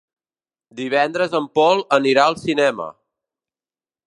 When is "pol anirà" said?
1.59-2.27